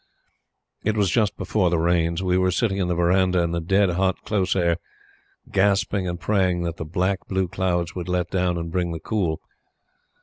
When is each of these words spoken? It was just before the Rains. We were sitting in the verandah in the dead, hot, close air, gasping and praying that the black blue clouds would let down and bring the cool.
It 0.83 0.97
was 0.97 1.11
just 1.11 1.37
before 1.37 1.69
the 1.69 1.77
Rains. 1.77 2.23
We 2.23 2.35
were 2.35 2.49
sitting 2.49 2.77
in 2.79 2.87
the 2.87 2.95
verandah 2.95 3.43
in 3.43 3.51
the 3.51 3.61
dead, 3.61 3.91
hot, 3.91 4.19
close 4.23 4.55
air, 4.55 4.77
gasping 5.51 6.07
and 6.07 6.19
praying 6.19 6.63
that 6.63 6.77
the 6.77 6.85
black 6.85 7.27
blue 7.27 7.47
clouds 7.47 7.93
would 7.93 8.09
let 8.09 8.31
down 8.31 8.57
and 8.57 8.71
bring 8.71 8.93
the 8.93 8.99
cool. 8.99 9.41